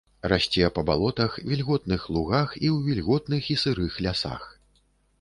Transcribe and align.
Расце 0.31 0.69
па 0.77 0.83
балотах, 0.89 1.37
вільготных 1.51 2.09
лугах 2.17 2.57
і 2.65 2.75
ў 2.75 2.81
вільготных 2.89 3.41
і 3.55 3.63
сырых 3.67 4.05
лясах. 4.09 4.53